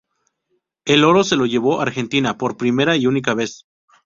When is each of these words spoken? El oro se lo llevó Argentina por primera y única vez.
El 0.83 1.03
oro 1.03 1.23
se 1.23 1.35
lo 1.35 1.45
llevó 1.45 1.79
Argentina 1.79 2.35
por 2.35 2.57
primera 2.57 2.95
y 2.97 3.05
única 3.05 3.35
vez. 3.35 3.67